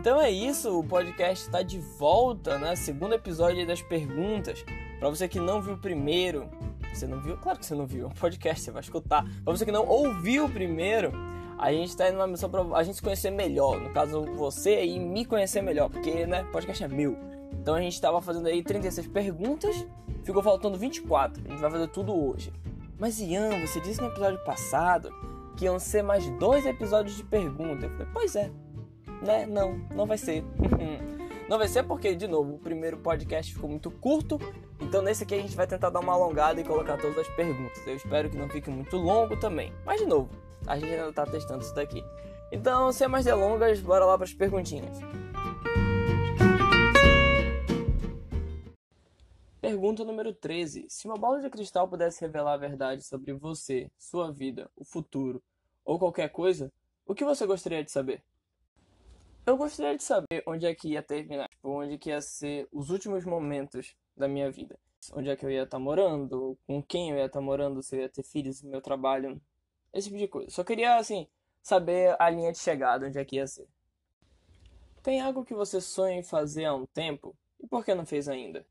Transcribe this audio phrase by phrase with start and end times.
[0.00, 2.74] Então é isso, o podcast está de volta, né?
[2.74, 4.64] Segundo episódio das perguntas.
[4.98, 6.48] Para você que não viu o primeiro,
[6.90, 7.36] você não viu?
[7.36, 9.22] Claro que você não viu, é um podcast, você vai escutar.
[9.44, 11.12] Para você que não ouviu o primeiro,
[11.58, 13.78] a gente está indo numa missão para a gente se conhecer melhor.
[13.78, 17.18] No caso, você aí me conhecer melhor, porque, né, podcast é meu.
[17.52, 19.86] Então a gente estava fazendo aí 36 perguntas,
[20.24, 21.42] ficou faltando 24.
[21.44, 22.50] A gente vai fazer tudo hoje.
[22.98, 25.12] Mas Ian, você disse no episódio passado
[25.58, 27.84] que iam ser mais dois episódios de pergunta.
[27.84, 28.50] Eu falei, pois é,
[29.22, 29.46] né?
[29.46, 30.44] Não, não vai ser.
[31.48, 34.38] não vai ser porque, de novo, o primeiro podcast ficou muito curto.
[34.80, 37.86] Então nesse aqui a gente vai tentar dar uma alongada e colocar todas as perguntas.
[37.86, 39.72] Eu espero que não fique muito longo também.
[39.84, 40.30] Mas de novo,
[40.66, 42.02] a gente ainda está testando isso daqui.
[42.50, 44.98] Então, sem mais delongas, bora lá para as perguntinhas.
[49.60, 50.86] Pergunta número 13.
[50.88, 55.40] Se uma bola de cristal pudesse revelar a verdade sobre você, sua vida, o futuro
[55.84, 56.72] ou qualquer coisa,
[57.06, 58.22] o que você gostaria de saber?
[59.46, 62.90] Eu gostaria de saber onde é que ia terminar, tipo, onde que ia ser os
[62.90, 64.78] últimos momentos da minha vida.
[65.12, 67.82] Onde é que eu ia estar tá morando, com quem eu ia estar tá morando,
[67.82, 69.40] se eu ia ter filhos, meu trabalho,
[69.92, 70.50] esse tipo de coisa.
[70.50, 71.26] Só queria, assim,
[71.62, 73.66] saber a linha de chegada, onde é que ia ser.
[75.02, 78.28] Tem algo que você sonha em fazer há um tempo e por que não fez
[78.28, 78.66] ainda?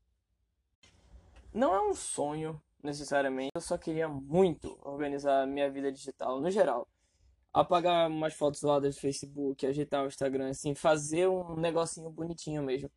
[1.52, 3.50] Não é um sonho, necessariamente.
[3.54, 6.86] Eu só queria muito organizar minha vida digital, no geral.
[7.52, 12.90] Apagar umas fotos lá do Facebook, ajeitar o Instagram, assim, fazer um negocinho bonitinho mesmo.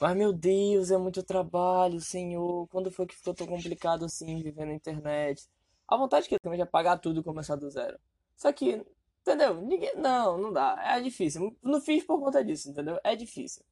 [0.00, 2.68] Mas, meu Deus, é muito trabalho, senhor.
[2.68, 5.48] Quando foi que ficou tão complicado assim, viver na internet?
[5.88, 7.98] A vontade que eu tenho é de apagar tudo e começar do zero.
[8.36, 8.84] Só que,
[9.22, 9.60] entendeu?
[9.62, 9.96] Ninguém.
[9.96, 10.76] Não, não dá.
[10.84, 11.56] É difícil.
[11.62, 13.00] Não fiz por conta disso, entendeu?
[13.02, 13.64] É difícil.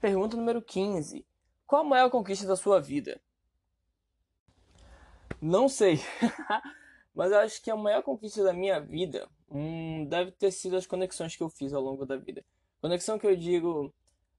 [0.00, 1.26] Pergunta número 15.
[1.66, 3.20] Qual a maior conquista da sua vida?
[5.40, 6.00] Não sei.
[7.14, 10.86] Mas eu acho que a maior conquista da minha vida hum, deve ter sido as
[10.86, 12.44] conexões que eu fiz ao longo da vida.
[12.80, 13.92] Conexão que eu digo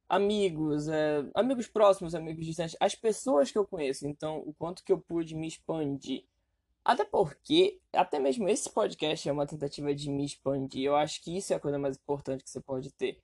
[0.08, 4.08] amigos, é, amigos próximos, amigos distantes, as pessoas que eu conheço.
[4.08, 6.26] Então, o quanto que eu pude me expandir.
[6.84, 10.84] Até porque, até mesmo esse podcast é uma tentativa de me expandir.
[10.84, 13.22] Eu acho que isso é a coisa mais importante que você pode ter.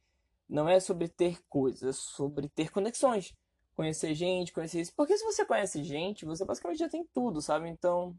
[0.47, 3.33] Não é sobre ter coisas, é sobre ter conexões
[3.77, 4.93] conhecer gente, conhecer isso.
[4.95, 7.69] Porque se você conhece gente, você basicamente já tem tudo, sabe?
[7.69, 8.17] Então,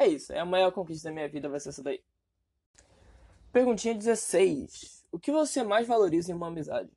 [0.00, 0.32] é isso.
[0.32, 2.02] É a maior conquista da minha vida, vai ser essa daí.
[3.52, 5.04] Perguntinha 16.
[5.12, 6.90] O que você mais valoriza em uma amizade?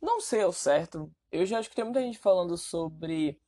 [0.00, 1.12] Não sei ao certo.
[1.30, 3.38] Eu já acho que tem muita gente falando sobre.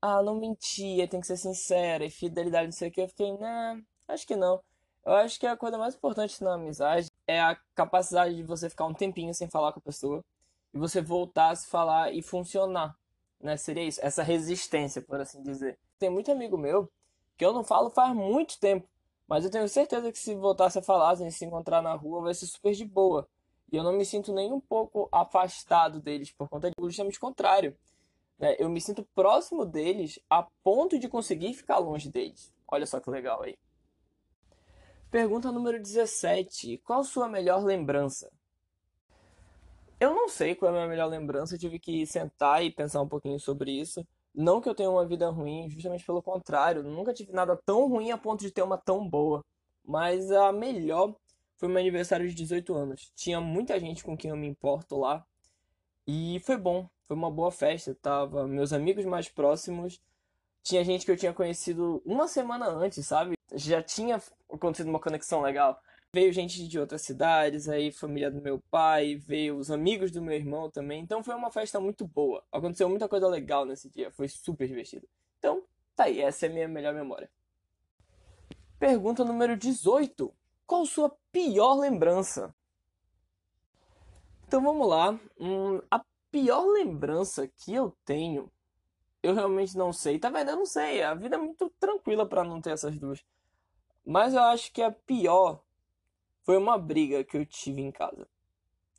[0.00, 3.00] Ah, não mentia, tem que ser sincera, e fidelidade, não sei o que.
[3.02, 4.62] Eu fiquei, né, acho que não.
[5.04, 8.86] Eu acho que a coisa mais importante na amizade é a capacidade de você ficar
[8.86, 10.24] um tempinho sem falar com a pessoa
[10.72, 12.96] e você voltar a se falar e funcionar,
[13.40, 13.56] né?
[13.56, 15.78] Seria isso, essa resistência, por assim dizer.
[15.98, 16.90] Tem muito amigo meu
[17.40, 18.86] que eu não falo faz muito tempo,
[19.26, 22.34] mas eu tenho certeza que se voltasse a falar, se se encontrar na rua, vai
[22.34, 23.26] ser super de boa.
[23.72, 27.20] E eu não me sinto nem um pouco afastado deles por conta de justamente o
[27.20, 27.74] contrário.
[28.38, 28.56] Né?
[28.58, 32.52] Eu me sinto próximo deles a ponto de conseguir ficar longe deles.
[32.68, 33.56] Olha só que legal aí.
[35.10, 36.76] Pergunta número 17.
[36.84, 38.30] Qual sua melhor lembrança?
[39.98, 43.00] Eu não sei qual é a minha melhor lembrança, eu tive que sentar e pensar
[43.00, 44.06] um pouquinho sobre isso.
[44.34, 48.10] Não que eu tenha uma vida ruim, justamente pelo contrário, nunca tive nada tão ruim
[48.10, 49.44] a ponto de ter uma tão boa.
[49.84, 51.14] Mas a melhor
[51.56, 53.12] foi meu aniversário de 18 anos.
[53.14, 55.24] Tinha muita gente com quem eu me importo lá.
[56.06, 57.94] E foi bom, foi uma boa festa.
[58.00, 60.00] Tava meus amigos mais próximos.
[60.62, 63.36] Tinha gente que eu tinha conhecido uma semana antes, sabe?
[63.54, 65.80] Já tinha acontecido uma conexão legal.
[66.12, 70.34] Veio gente de outras cidades, aí família do meu pai, veio os amigos do meu
[70.34, 71.00] irmão também.
[71.02, 72.44] Então foi uma festa muito boa.
[72.50, 75.08] Aconteceu muita coisa legal nesse dia, foi super divertido.
[75.38, 75.62] Então,
[75.94, 77.30] tá aí, essa é a minha melhor memória.
[78.80, 80.34] Pergunta número 18.
[80.66, 82.54] Qual sua pior lembrança?
[84.48, 85.16] Então vamos lá.
[85.38, 88.50] Hum, a pior lembrança que eu tenho,
[89.22, 90.18] eu realmente não sei.
[90.18, 90.50] Tá vendo?
[90.50, 91.02] Eu não sei.
[91.02, 93.24] A vida é muito tranquila para não ter essas duas.
[94.04, 95.62] Mas eu acho que a pior
[96.50, 98.26] foi uma briga que eu tive em casa.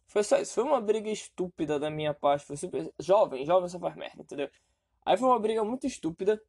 [0.08, 0.54] Foi só isso.
[0.54, 2.46] Foi uma briga estúpida da minha parte.
[2.46, 2.90] Foi super.
[2.98, 4.50] Jovem, jovem só faz merda, entendeu?
[5.06, 6.42] Aí foi uma briga muito estúpida.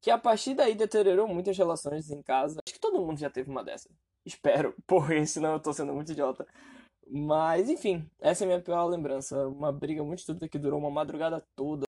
[0.00, 2.60] Que a partir daí deteriorou muitas relações em casa.
[2.66, 3.88] Acho que todo mundo já teve uma dessa.
[4.26, 4.74] Espero.
[4.84, 6.44] Porra, senão eu tô sendo muito idiota.
[7.08, 9.46] Mas, enfim, essa é a minha pior lembrança.
[9.46, 11.86] Uma briga muito estúpida que durou uma madrugada toda.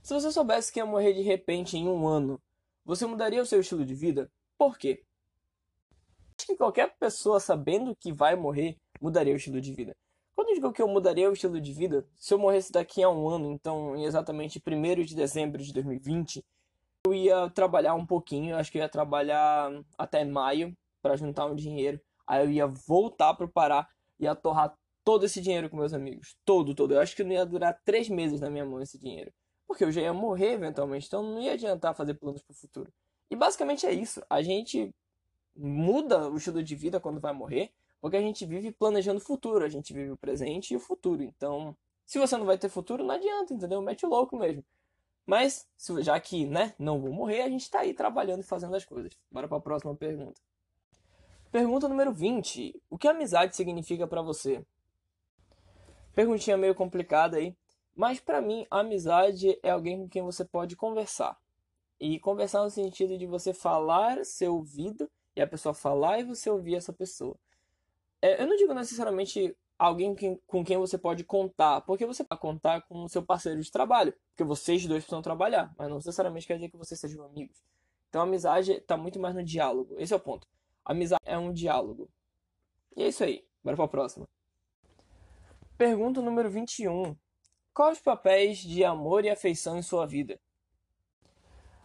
[0.00, 2.40] Se você soubesse que ia morrer de repente em um ano,
[2.84, 4.30] você mudaria o seu estilo de vida?
[4.56, 5.02] Por quê?
[6.40, 9.94] Acho que qualquer pessoa sabendo que vai morrer mudaria o estilo de vida.
[10.34, 13.10] Quando eu digo que eu mudaria o estilo de vida, se eu morresse daqui a
[13.10, 16.42] um ano, então em exatamente 1 de dezembro de 2020,
[17.06, 20.72] eu ia trabalhar um pouquinho, acho que eu ia trabalhar até maio
[21.02, 22.00] para juntar um dinheiro.
[22.26, 23.86] Aí eu ia voltar para o Pará,
[24.18, 26.34] ia torrar todo esse dinheiro com meus amigos.
[26.44, 26.94] Todo, todo.
[26.94, 29.30] Eu acho que não ia durar três meses na minha mão esse dinheiro.
[29.66, 32.90] Porque eu já ia morrer eventualmente, então não ia adiantar fazer planos para o futuro.
[33.30, 34.22] E basicamente é isso.
[34.28, 34.90] A gente
[35.60, 37.70] muda o estilo de vida quando vai morrer,
[38.00, 41.22] porque a gente vive planejando o futuro, a gente vive o presente e o futuro.
[41.22, 41.76] Então,
[42.06, 43.80] se você não vai ter futuro, não adianta, entendeu?
[43.82, 44.64] Mete louco mesmo.
[45.26, 45.68] Mas,
[46.00, 49.12] já que, né, não vou morrer, a gente tá aí trabalhando e fazendo as coisas.
[49.30, 50.40] Bora para a próxima pergunta.
[51.52, 52.80] Pergunta número 20.
[52.88, 54.64] O que amizade significa para você?
[56.14, 57.56] Perguntinha meio complicada aí,
[57.94, 61.38] mas para mim, a amizade é alguém com quem você pode conversar.
[61.98, 66.50] E conversar no sentido de você falar, ser ouvido, e a pessoa falar e você
[66.50, 67.36] ouvir essa pessoa.
[68.22, 70.14] É, eu não digo necessariamente alguém
[70.46, 74.14] com quem você pode contar, porque você pode contar com o seu parceiro de trabalho,
[74.30, 77.62] porque vocês dois precisam trabalhar, mas não necessariamente quer dizer que vocês sejam amigos.
[78.08, 79.94] Então a amizade está muito mais no diálogo.
[79.98, 80.46] Esse é o ponto.
[80.84, 82.10] A amizade é um diálogo.
[82.96, 83.46] E é isso aí.
[83.64, 84.28] Bora para a próxima.
[85.78, 87.16] Pergunta número 21.
[87.72, 90.38] Quais os papéis de amor e afeição em sua vida?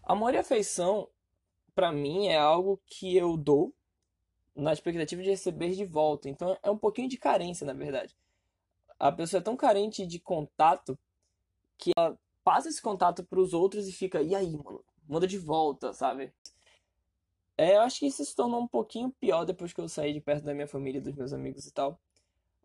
[0.04, 1.08] Amor e afeição,
[1.76, 3.74] para mim, é algo que eu dou
[4.56, 6.30] na expectativa de receber de volta.
[6.30, 8.16] Então é um pouquinho de carência, na verdade.
[8.98, 10.98] A pessoa é tão carente de contato
[11.78, 15.38] que ela passa esse contato para os outros e fica, e aí, mano, manda de
[15.38, 16.32] volta, sabe?
[17.58, 20.22] É, eu acho que isso se tornou um pouquinho pior depois que eu saí de
[20.22, 22.00] perto da minha família, dos meus amigos e tal.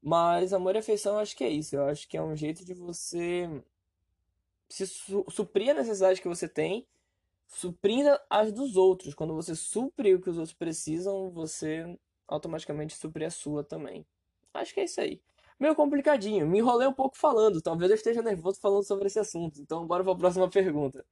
[0.02, 1.76] Mas amor e afeição eu acho que é isso.
[1.76, 3.62] Eu acho que é um jeito de você
[4.68, 6.86] se su suprir a necessidade que você tem
[7.50, 9.14] suprindo as dos outros.
[9.14, 14.06] Quando você supre o que os outros precisam, você automaticamente supre a sua também.
[14.54, 15.20] Acho que é isso aí.
[15.58, 19.60] Meio complicadinho, me enrolei um pouco falando, talvez eu esteja nervoso falando sobre esse assunto.
[19.60, 21.04] Então, bora para a próxima pergunta.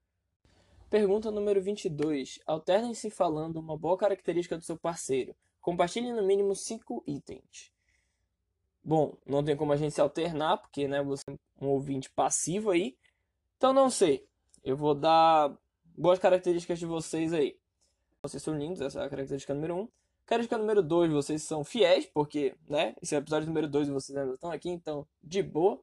[0.88, 2.40] Pergunta número 22.
[2.46, 5.36] Alternem-se falando uma boa característica do seu parceiro.
[5.60, 7.70] Compartilhe no mínimo 5 itens.
[8.82, 12.70] Bom, não tem como a gente se alternar, porque né, você é um ouvinte passivo
[12.70, 12.96] aí.
[13.58, 14.26] Então, não sei.
[14.64, 15.54] Eu vou dar
[15.98, 17.58] boas características de vocês aí.
[18.22, 19.80] Vocês são lindos, essa é a característica número 1.
[19.80, 19.88] Um.
[20.24, 23.90] Característica número 2, vocês são fiéis, porque, né, esse é o episódio número 2 e
[23.90, 25.80] vocês ainda estão aqui, então, de boa.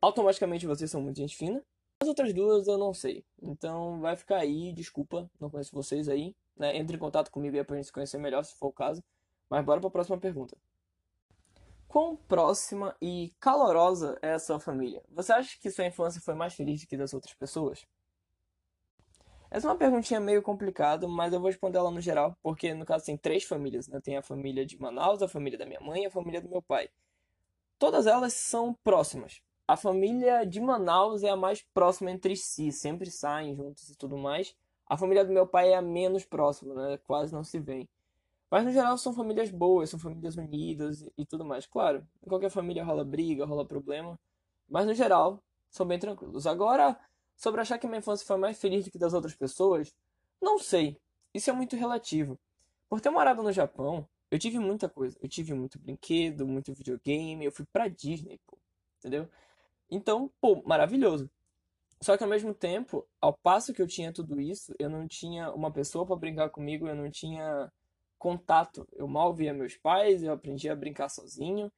[0.00, 1.62] Automaticamente vocês são muito gente fina.
[2.00, 3.24] As outras duas eu não sei.
[3.40, 6.34] Então vai ficar aí, desculpa, não conheço vocês aí.
[6.56, 6.76] Né?
[6.76, 9.02] Entre em contato comigo aí pra gente se conhecer melhor, se for o caso.
[9.48, 10.56] Mas bora pra próxima pergunta.
[11.88, 15.02] Quão próxima e calorosa é a sua família?
[15.10, 17.86] Você acha que sua infância foi mais feliz do que das outras pessoas?
[19.54, 22.84] Essa é uma perguntinha meio complicada, mas eu vou responder ela no geral, porque no
[22.84, 24.00] caso tem três famílias, né?
[24.00, 26.60] Tem a família de Manaus, a família da minha mãe e a família do meu
[26.60, 26.90] pai.
[27.78, 29.40] Todas elas são próximas.
[29.68, 34.18] A família de Manaus é a mais próxima entre si, sempre saem juntos e tudo
[34.18, 34.56] mais.
[34.88, 36.98] A família do meu pai é a menos próxima, né?
[37.06, 37.88] Quase não se vê.
[38.50, 41.64] Mas no geral são famílias boas, são famílias unidas e tudo mais.
[41.64, 44.18] Claro, em qualquer família rola briga, rola problema,
[44.68, 45.40] mas no geral
[45.70, 46.44] são bem tranquilos.
[46.44, 46.98] Agora,
[47.36, 49.94] sobre achar que minha infância foi mais feliz do que das outras pessoas,
[50.40, 50.98] não sei.
[51.32, 52.38] Isso é muito relativo.
[52.88, 55.16] Por ter morado no Japão, eu tive muita coisa.
[55.20, 58.58] Eu tive muito brinquedo, muito videogame, eu fui pra Disney, pô.
[58.98, 59.28] Entendeu?
[59.90, 61.30] Então, pô, maravilhoso.
[62.00, 65.50] Só que ao mesmo tempo, ao passo que eu tinha tudo isso, eu não tinha
[65.52, 67.72] uma pessoa para brincar comigo, eu não tinha
[68.18, 68.86] contato.
[68.92, 71.72] Eu mal via meus pais, eu aprendi a brincar sozinho.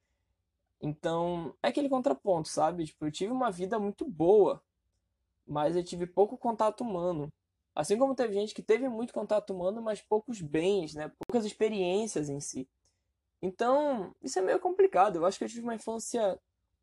[0.80, 2.86] Então, é aquele contraponto, sabe?
[2.86, 4.62] Tipo, eu tive uma vida muito boa,
[5.46, 7.28] mas eu tive pouco contato humano.
[7.74, 11.12] Assim como teve gente que teve muito contato humano, mas poucos bens, né?
[11.26, 12.68] Poucas experiências em si.
[13.42, 15.16] Então, isso é meio complicado.
[15.16, 16.40] Eu acho que eu tive uma infância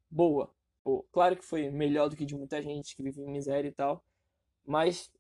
[0.10, 0.54] boa.
[0.84, 3.72] Pô, claro que foi melhor do que de muita gente que vive em miséria e
[3.72, 4.04] tal.
[4.66, 5.12] Mas,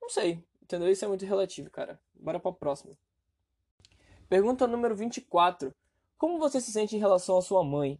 [0.00, 0.44] não sei.
[0.62, 0.90] Entendeu?
[0.90, 1.98] Isso é muito relativo, cara.
[2.14, 2.94] Bora pra próxima.
[4.28, 5.74] Pergunta número 24.
[6.18, 7.98] Como você se sente em relação à sua mãe?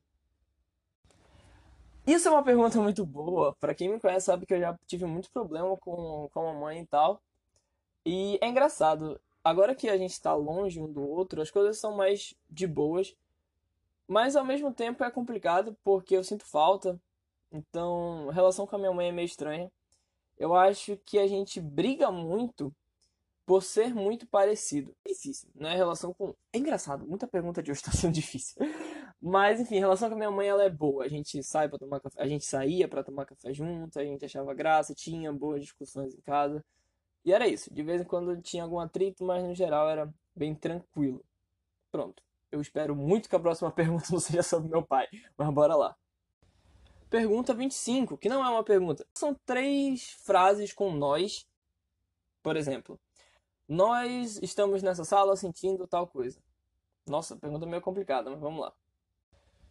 [2.08, 3.54] Isso é uma pergunta muito boa.
[3.60, 6.80] Para quem me conhece sabe que eu já tive muito problema com, com a mamãe
[6.80, 7.20] e tal.
[8.02, 9.20] E é engraçado.
[9.44, 13.14] Agora que a gente está longe um do outro, as coisas são mais de boas.
[14.06, 16.98] Mas ao mesmo tempo é complicado porque eu sinto falta.
[17.52, 19.70] Então, a relação com a minha mãe é meio estranha.
[20.38, 22.74] Eu acho que a gente briga muito
[23.44, 24.96] por ser muito parecido.
[25.04, 25.76] É difícil, né?
[25.76, 26.34] Relação com.
[26.54, 28.56] É engraçado, muita pergunta de hoje está sendo difícil.
[29.20, 31.04] Mas, enfim, a relação com a minha mãe ela é boa.
[31.04, 34.24] A gente sai para tomar café, a gente saía para tomar café junto, a gente
[34.24, 36.64] achava graça, tinha boas discussões em casa.
[37.24, 37.72] E era isso.
[37.72, 41.24] De vez em quando tinha algum atrito, mas no geral era bem tranquilo.
[41.90, 42.22] Pronto.
[42.50, 45.06] Eu espero muito que a próxima pergunta não seja sobre meu pai,
[45.36, 45.96] mas bora lá.
[47.10, 49.06] Pergunta 25, que não é uma pergunta.
[49.14, 51.46] São três frases com nós.
[52.42, 53.00] Por exemplo,
[53.66, 56.40] nós estamos nessa sala sentindo tal coisa.
[57.06, 58.72] Nossa, pergunta meio complicada, mas vamos lá.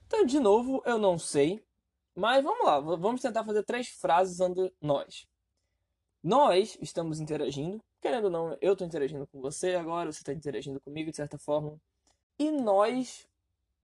[0.08, 1.64] Então, de novo, eu não sei.
[2.16, 5.28] Mas vamos lá, vamos tentar fazer três frases usando nós.
[6.24, 7.80] Nós estamos interagindo.
[8.02, 11.38] Querendo ou não, eu estou interagindo com você agora, você está interagindo comigo de certa
[11.38, 11.80] forma.
[12.40, 13.28] E nós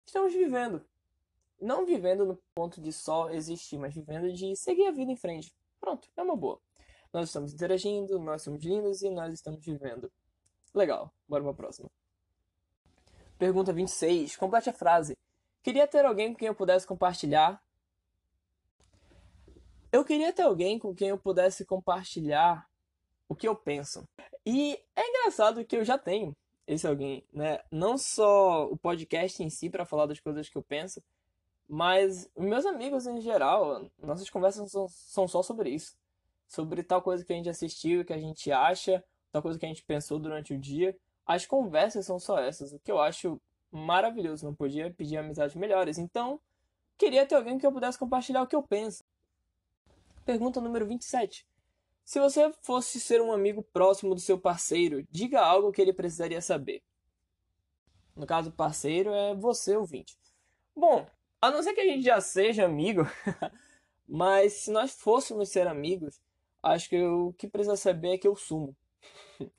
[0.06, 0.84] estamos vivendo.
[1.62, 5.54] Não vivendo no ponto de só existir, mas vivendo de seguir a vida em frente.
[5.80, 6.60] Pronto, é uma boa.
[7.14, 10.12] Nós estamos interagindo, nós somos lindos e nós estamos vivendo.
[10.74, 11.90] Legal, bora pra próxima.
[13.38, 14.36] Pergunta 26.
[14.36, 15.16] Complete a frase.
[15.64, 17.64] Queria ter alguém com quem eu pudesse compartilhar.
[19.92, 22.70] Eu queria ter alguém com quem eu pudesse compartilhar
[23.30, 24.04] o que eu penso.
[24.46, 26.36] E é engraçado que eu já tenho
[26.68, 27.60] esse alguém, né?
[27.72, 31.02] Não só o podcast em si para falar das coisas que eu penso,
[31.68, 35.96] mas meus amigos em geral, nossas conversas são, são só sobre isso.
[36.46, 39.70] Sobre tal coisa que a gente assistiu, que a gente acha, tal coisa que a
[39.70, 40.96] gente pensou durante o dia.
[41.26, 43.42] As conversas são só essas, o que eu acho
[43.74, 44.46] maravilhoso.
[44.46, 45.98] Não podia pedir amizades melhores.
[45.98, 46.40] Então,
[46.98, 49.04] queria ter alguém que eu pudesse compartilhar o que eu penso.
[50.26, 51.46] Pergunta número 27.
[52.06, 56.42] Se você fosse ser um amigo próximo do seu parceiro, diga algo que ele precisaria
[56.42, 56.82] saber.
[58.16, 60.18] No caso, parceiro é você, ouvinte.
[60.76, 61.08] Bom,
[61.42, 63.04] a não ser que a gente já seja amigo,
[64.08, 66.22] mas se nós fôssemos ser amigos,
[66.62, 68.76] acho que o que precisa saber é que eu sumo.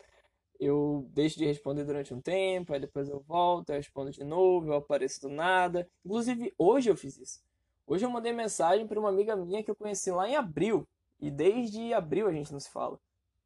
[0.58, 4.68] eu deixo de responder durante um tempo, aí depois eu volto, eu respondo de novo,
[4.68, 5.88] eu apareço do nada.
[6.04, 7.42] Inclusive, hoje eu fiz isso.
[7.86, 10.86] Hoje eu mandei mensagem para uma amiga minha que eu conheci lá em abril,
[11.20, 12.98] e desde abril a gente não se fala.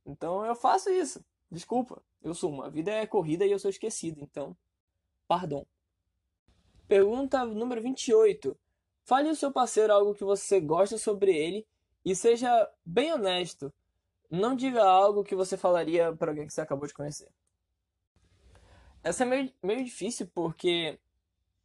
[0.06, 1.24] Então eu faço isso.
[1.50, 2.62] Desculpa, eu sumo.
[2.62, 4.56] A vida é corrida e eu sou esquecido, então,
[5.26, 5.66] pardon.
[6.86, 8.56] Pergunta número 28.
[9.04, 11.66] Fale o seu parceiro algo que você gosta sobre ele
[12.04, 13.72] e seja bem honesto
[14.30, 17.28] não diga algo que você falaria para alguém que você acabou de conhecer.
[19.02, 20.98] Essa é meio, meio difícil porque,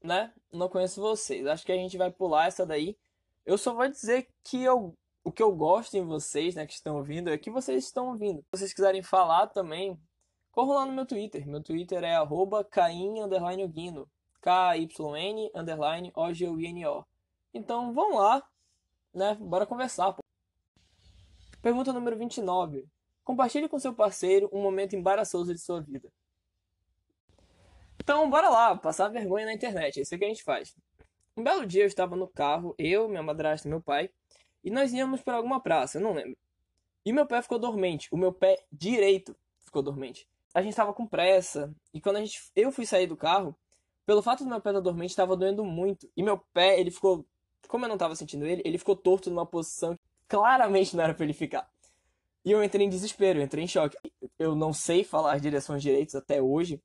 [0.02, 1.46] né, não conheço vocês.
[1.46, 2.98] Acho que a gente vai pular essa daí.
[3.46, 6.98] Eu só vou dizer que eu, o que eu gosto em vocês, né, que estão
[6.98, 8.42] ouvindo, é que vocês estão ouvindo.
[8.42, 10.00] Se vocês quiserem falar também,
[10.52, 11.48] corram lá no meu Twitter.
[11.48, 12.64] Meu Twitter é arroba.
[12.64, 13.22] K-Y-N
[15.56, 17.06] underline O-G-U-I-N-O.
[17.54, 18.44] Então vão lá,
[19.14, 20.23] né, bora conversar, pô.
[21.64, 22.86] Pergunta número 29.
[23.24, 26.12] Compartilhe com seu parceiro um momento embaraçoso de sua vida.
[27.98, 29.98] Então, bora lá, passar vergonha na internet.
[29.98, 30.76] É isso que a gente faz.
[31.38, 34.10] Um belo dia eu estava no carro, eu, minha madrasta e meu pai,
[34.62, 36.36] e nós íamos para alguma praça, não lembro.
[37.06, 40.28] E meu pé ficou dormente, o meu pé direito ficou dormente.
[40.54, 43.56] A gente estava com pressa, e quando a gente, eu fui sair do carro,
[44.06, 46.12] pelo fato do meu pé estar dormente, estava doendo muito.
[46.16, 47.26] E meu pé, ele ficou,
[47.70, 49.98] como eu não estava sentindo ele, ele ficou torto numa posição
[50.34, 51.70] claramente não era pra ele ficar.
[52.44, 53.96] E eu entrei em desespero, eu entrei em choque.
[54.40, 56.82] Eu não sei falar as direções direitas até hoje.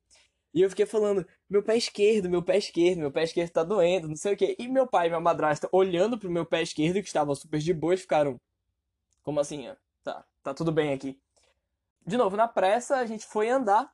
[0.53, 4.07] E eu fiquei falando, meu pé esquerdo, meu pé esquerdo, meu pé esquerdo tá doendo,
[4.07, 4.55] não sei o quê.
[4.59, 7.73] E meu pai e minha madrasta, olhando pro meu pé esquerdo, que estava super de
[7.73, 8.39] boa, ficaram.
[9.23, 9.67] Como assim?
[10.05, 11.19] Tá, tá tudo bem aqui.
[12.07, 13.91] De novo, na pressa, a gente foi andar.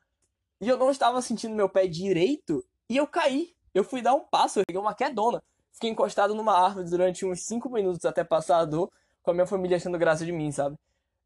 [0.61, 2.65] E eu não estava sentindo meu pé direito.
[2.89, 3.55] E eu caí.
[3.73, 5.41] Eu fui dar um passo, eu peguei uma quedona.
[5.73, 8.91] Fiquei encostado numa árvore durante uns 5 minutos até passar a dor
[9.25, 10.77] com a minha família achando graça de mim, sabe?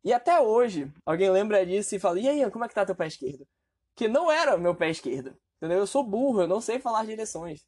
[0.02, 2.94] E até hoje, alguém lembra disso e fala: E aí, como é que tá teu
[2.94, 3.46] pé esquerdo?
[3.94, 5.36] Que não era meu pé esquerdo.
[5.56, 5.78] Entendeu?
[5.78, 7.66] Eu sou burro, eu não sei falar direções.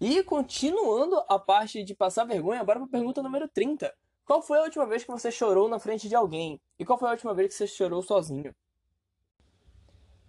[0.00, 3.94] E continuando a parte de passar vergonha, bora pra pergunta número 30.
[4.24, 6.58] Qual foi a última vez que você chorou na frente de alguém?
[6.78, 8.54] E qual foi a última vez que você chorou sozinho?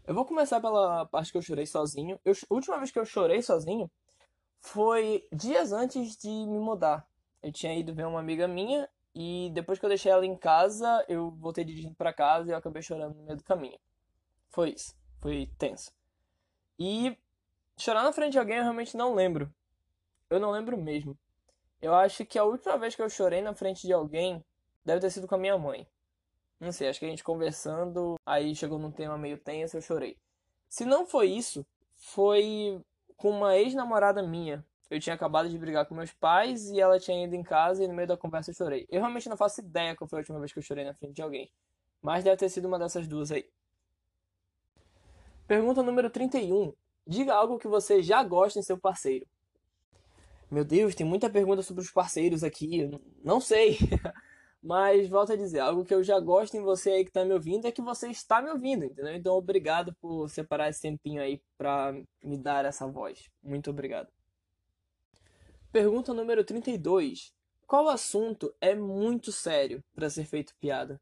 [0.05, 2.20] Eu vou começar pela parte que eu chorei sozinho.
[2.24, 3.89] Eu, a última vez que eu chorei sozinho
[4.60, 7.08] foi dias antes de me mudar.
[7.45, 11.05] Eu tinha ido ver uma amiga minha e depois que eu deixei ela em casa,
[11.07, 13.77] eu voltei dirigindo para casa e eu acabei chorando no meio do caminho.
[14.49, 14.95] Foi isso.
[15.21, 15.91] Foi tenso.
[16.79, 17.15] E
[17.77, 19.53] chorar na frente de alguém eu realmente não lembro.
[20.27, 21.15] Eu não lembro mesmo.
[21.79, 24.43] Eu acho que a última vez que eu chorei na frente de alguém
[24.83, 25.87] deve ter sido com a minha mãe.
[26.59, 30.17] Não sei, acho que a gente conversando, aí chegou num tema meio tenso, eu chorei.
[30.67, 32.81] Se não foi isso, foi
[33.15, 34.65] com uma ex-namorada minha.
[34.89, 37.87] Eu tinha acabado de brigar com meus pais e ela tinha ido em casa e
[37.87, 38.85] no meio da conversa eu chorei.
[38.89, 41.15] Eu realmente não faço ideia qual foi a última vez que eu chorei na frente
[41.15, 41.51] de alguém.
[42.01, 43.49] Mas deve ter sido uma dessas duas aí.
[45.47, 46.73] Pergunta número 31.
[47.07, 49.27] Diga algo que você já gosta em seu parceiro.
[50.49, 52.89] Meu Deus, tem muita pergunta sobre os parceiros aqui.
[53.23, 53.77] Não sei.
[54.61, 57.33] Mas volto a dizer, algo que eu já gosto em você aí que tá me
[57.33, 59.13] ouvindo é que você está me ouvindo, entendeu?
[59.15, 63.29] Então obrigado por separar esse tempinho aí pra me dar essa voz.
[63.43, 64.14] Muito obrigado.
[65.75, 67.34] Pergunta número 32.
[67.67, 71.01] Qual assunto é muito sério para ser feito piada?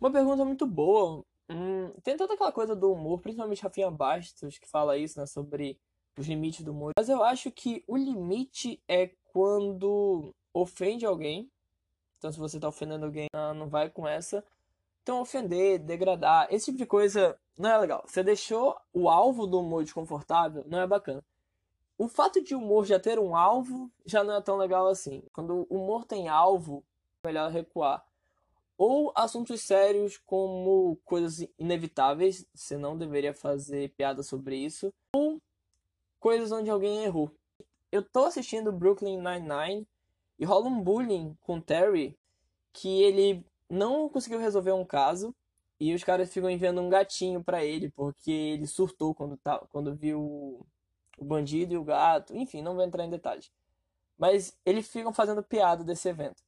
[0.00, 1.24] Uma pergunta muito boa.
[1.50, 5.76] Hum, tem toda aquela coisa do humor, principalmente Rafinha Bastos, que fala isso, né, sobre
[6.16, 6.92] os limites do humor.
[6.96, 11.50] Mas eu acho que o limite é quando ofende alguém.
[12.16, 13.26] Então, se você tá ofendendo alguém,
[13.56, 14.44] não vai com essa.
[15.02, 18.04] Então, ofender, degradar, esse tipo de coisa não é legal.
[18.06, 21.20] Você deixou o alvo do humor desconfortável, não é bacana.
[21.96, 25.22] O fato de o humor já ter um alvo já não é tão legal assim.
[25.32, 26.84] Quando o humor tem alvo,
[27.24, 28.04] melhor recuar.
[28.76, 34.92] Ou assuntos sérios como coisas inevitáveis, você não deveria fazer piada sobre isso.
[35.14, 35.40] Ou
[36.18, 37.30] coisas onde alguém errou.
[37.92, 39.86] Eu tô assistindo Brooklyn Nine-Nine
[40.38, 42.18] e rola um bullying com Terry
[42.72, 45.32] que ele não conseguiu resolver um caso
[45.78, 49.94] e os caras ficam enviando um gatinho para ele porque ele surtou quando, tá, quando
[49.94, 50.66] viu
[51.18, 53.50] o bandido e o gato, enfim, não vou entrar em detalhes.
[54.18, 56.42] Mas eles ficam fazendo piada desse evento.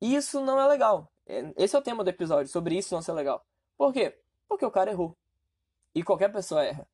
[0.00, 1.10] E isso não é legal.
[1.26, 3.44] É, esse é o tema do episódio, sobre isso não ser legal.
[3.76, 4.18] Por quê?
[4.48, 5.16] Porque o cara errou.
[5.94, 6.88] E qualquer pessoa erra.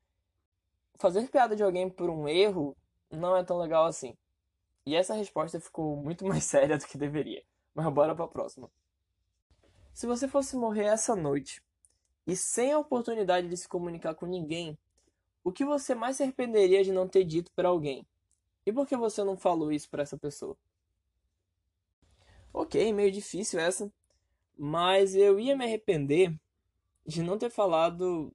[0.97, 2.77] Fazer piada de alguém por um erro
[3.11, 4.17] não é tão legal assim.
[4.87, 7.43] E essa resposta ficou muito mais séria do que deveria.
[7.75, 8.71] Mas bora pra próxima.
[9.93, 11.63] Se você fosse morrer essa noite
[12.27, 14.79] e sem a oportunidade de se comunicar com ninguém,
[15.45, 18.07] o que você mais se arrependeria de não ter dito para alguém?
[18.65, 20.57] E por que você não falou isso para essa pessoa?
[22.53, 23.93] Ok, meio difícil essa,
[24.57, 26.35] mas eu ia me arrepender
[27.07, 28.33] de não ter falado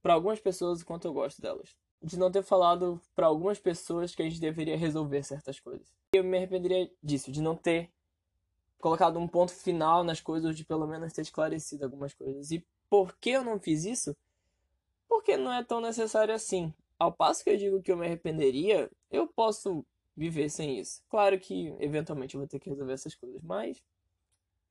[0.00, 1.74] para algumas pessoas o quanto eu gosto delas.
[2.00, 5.86] De não ter falado para algumas pessoas que a gente deveria resolver certas coisas.
[6.12, 7.90] Eu me arrependeria disso, de não ter
[8.78, 12.50] colocado um ponto final nas coisas, de pelo menos ter esclarecido algumas coisas.
[12.50, 14.16] E por que eu não fiz isso?
[15.12, 16.72] Porque não é tão necessário assim.
[16.98, 19.84] Ao passo que eu digo que eu me arrependeria, eu posso
[20.16, 21.02] viver sem isso.
[21.10, 23.82] Claro que eventualmente eu vou ter que resolver essas coisas, mas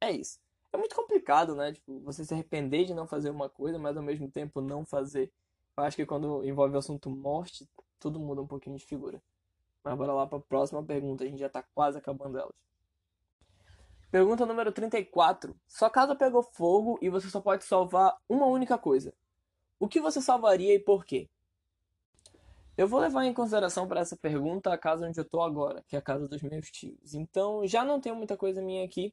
[0.01, 0.39] é isso.
[0.73, 1.71] É muito complicado, né?
[1.71, 5.31] Tipo, você se arrepender de não fazer uma coisa, mas ao mesmo tempo não fazer.
[5.77, 9.21] Eu acho que quando envolve o assunto morte, tudo muda um pouquinho de figura.
[9.83, 12.55] Mas bora lá para a próxima pergunta, a gente já tá quase acabando elas.
[14.09, 15.55] Pergunta número 34.
[15.67, 19.13] Sua casa pegou fogo e você só pode salvar uma única coisa.
[19.81, 21.27] O que você salvaria e por quê?
[22.77, 25.95] Eu vou levar em consideração para essa pergunta a casa onde eu estou agora, que
[25.95, 27.15] é a casa dos meus tios.
[27.15, 29.11] Então já não tenho muita coisa minha aqui,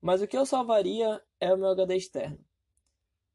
[0.00, 2.38] mas o que eu salvaria é o meu HD externo.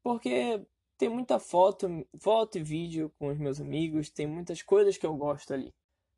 [0.02, 1.86] Porque tem muita foto,
[2.18, 5.70] foto e vídeo com os meus amigos, tem muitas coisas que eu gosto ali.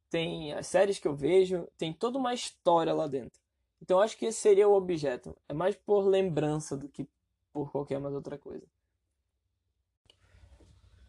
[0.09, 3.40] Tem as séries que eu vejo, tem toda uma história lá dentro.
[3.82, 5.37] Então acho que esse seria o objeto.
[5.48, 7.04] É mais por lembrança do que
[7.52, 8.64] por qualquer mais outra coisa.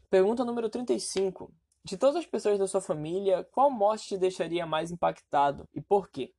[0.10, 1.52] Pergunta número 35.
[1.84, 6.10] De todas as pessoas da sua família, qual morte te deixaria mais impactado e por
[6.10, 6.34] quê?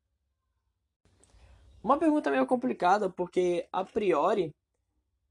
[1.84, 4.54] Uma pergunta meio complicada, porque a priori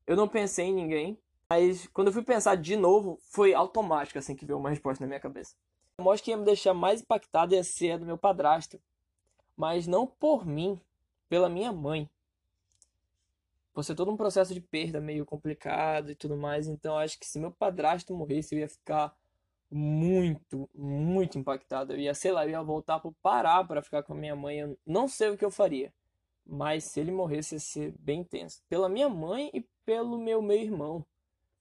[0.05, 1.19] eu não pensei em ninguém,
[1.49, 5.07] mas quando eu fui pensar de novo, foi automático assim que veio uma resposta na
[5.07, 5.55] minha cabeça.
[5.97, 8.79] A morte que ia me deixar mais impactado ia ser a do meu padrasto,
[9.55, 10.79] mas não por mim,
[11.27, 12.07] pela minha mãe
[13.77, 16.67] por ser todo um processo de perda meio complicado e tudo mais.
[16.67, 19.15] Então acho que se meu padrasto morresse, eu ia ficar
[19.69, 21.93] muito, muito impactado.
[21.93, 24.61] Eu ia, sei lá, eu ia voltar pro Pará para ficar com a minha mãe.
[24.61, 25.93] Eu não sei o que eu faria.
[26.43, 28.63] Mas se ele morresse, ia ser bem tenso.
[28.67, 31.05] Pela minha mãe e pelo meu meu irmão.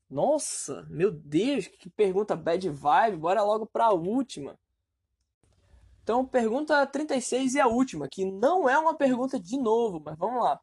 [0.09, 3.19] Nossa, meu Deus, que pergunta bad vibe.
[3.19, 4.59] Bora logo para a última.
[6.03, 10.43] Então, pergunta 36 e a última, que não é uma pergunta de novo, mas vamos
[10.43, 10.59] lá.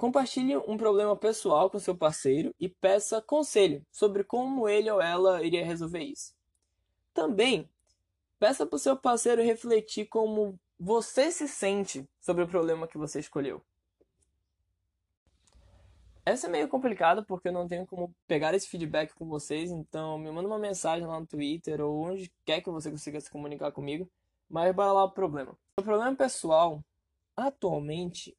[0.00, 5.44] Compartilhe um problema pessoal com seu parceiro e peça conselho sobre como ele ou ela
[5.44, 6.32] iria resolver isso.
[7.12, 7.68] Também,
[8.38, 13.20] peça para o seu parceiro refletir como você se sente sobre o problema que você
[13.20, 13.62] escolheu.
[16.24, 20.16] Essa é meio complicada porque eu não tenho como pegar esse feedback com vocês, então
[20.16, 23.70] me manda uma mensagem lá no Twitter ou onde quer que você consiga se comunicar
[23.70, 24.10] comigo.
[24.48, 25.54] Mas bora lá o problema.
[25.78, 26.82] O problema pessoal,
[27.36, 28.34] atualmente,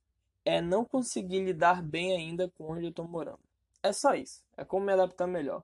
[0.46, 3.40] é não conseguir lidar bem ainda com onde eu tô morando.
[3.84, 4.44] É só isso.
[4.58, 5.64] É como me adaptar melhor.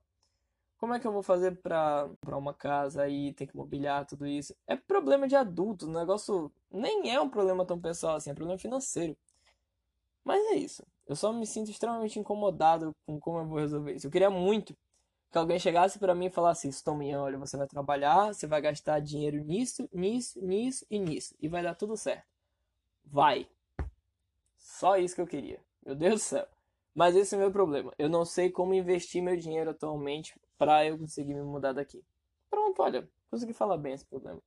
[0.78, 4.26] Como é que eu vou fazer pra comprar uma casa aí, tem que mobiliar tudo
[4.26, 4.54] isso?
[4.66, 8.58] É problema de adulto, o negócio nem é um problema tão pessoal assim, é problema
[8.58, 9.16] financeiro.
[10.24, 10.84] Mas é isso.
[11.06, 14.06] Eu só me sinto extremamente incomodado com como eu vou resolver isso.
[14.06, 14.76] Eu queria muito
[15.32, 18.60] que alguém chegasse para mim e falasse isso, Tominha, olha, você vai trabalhar, você vai
[18.60, 21.34] gastar dinheiro nisso, nisso, nisso e nisso.
[21.40, 22.26] E vai dar tudo certo.
[23.04, 23.48] Vai.
[24.78, 25.60] Só isso que eu queria.
[25.84, 26.46] Meu Deus do céu.
[26.94, 27.92] Mas esse é o meu problema.
[27.98, 32.00] Eu não sei como investir meu dinheiro atualmente para eu conseguir me mudar daqui.
[32.48, 34.40] Pronto, olha, consegui falar bem esse problema.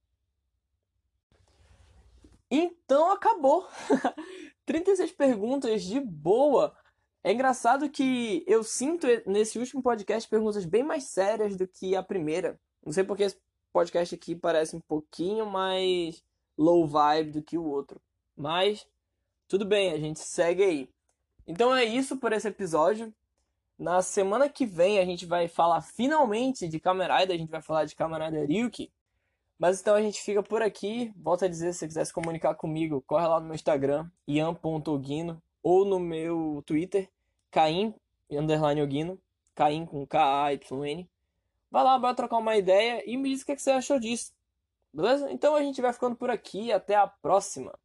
[2.49, 3.67] Então acabou.
[4.65, 6.73] 36 perguntas de boa.
[7.25, 12.01] É engraçado que eu sinto nesse último podcast perguntas bem mais sérias do que a
[12.01, 12.57] primeira.
[12.85, 13.27] Não sei porque
[13.73, 16.23] podcast aqui parece um pouquinho mais
[16.57, 18.01] low vibe do que o outro.
[18.33, 18.87] Mas
[19.51, 20.89] tudo bem, a gente segue aí.
[21.45, 23.13] Então é isso por esse episódio.
[23.77, 27.83] Na semana que vem a gente vai falar finalmente de Kamen a gente vai falar
[27.83, 28.89] de Kamen Rider Ryuki.
[29.59, 31.11] Mas então a gente fica por aqui.
[31.17, 35.43] Volto a dizer, se você quiser se comunicar comigo, corre lá no meu Instagram, ian.oguino,
[35.61, 37.09] ou no meu Twitter,
[37.51, 37.93] caim,
[38.31, 39.19] underline Oguino,
[39.53, 41.09] caim com K-A-Y-N.
[41.69, 44.31] Vai lá, bora trocar uma ideia e me diz o que você achou disso.
[44.93, 45.29] Beleza?
[45.29, 46.71] Então a gente vai ficando por aqui.
[46.71, 47.77] Até a próxima.